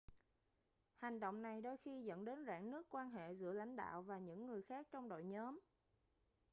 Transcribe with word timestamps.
hành 0.95 1.19
động 1.19 1.41
này 1.41 1.61
đôi 1.61 1.77
khi 1.77 2.03
dẫn 2.05 2.25
đến 2.25 2.45
rạn 2.45 2.71
nứt 2.71 2.85
quan 2.89 3.09
hệ 3.09 3.33
giữa 3.35 3.53
lãnh 3.53 3.75
đạo 3.75 4.01
và 4.01 4.17
những 4.17 4.47
người 4.47 4.61
khác 4.61 4.87
trong 4.91 5.09
đội 5.09 5.23
nhóm 5.23 5.59